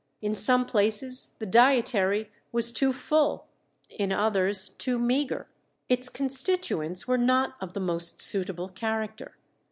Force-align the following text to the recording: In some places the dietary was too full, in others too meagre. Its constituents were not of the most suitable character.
In 0.19 0.33
some 0.33 0.65
places 0.65 1.35
the 1.37 1.45
dietary 1.45 2.31
was 2.51 2.71
too 2.71 2.91
full, 2.91 3.45
in 3.87 4.11
others 4.11 4.69
too 4.69 4.97
meagre. 4.97 5.47
Its 5.89 6.09
constituents 6.09 7.07
were 7.07 7.19
not 7.19 7.55
of 7.61 7.73
the 7.73 7.79
most 7.81 8.19
suitable 8.19 8.69
character. 8.69 9.35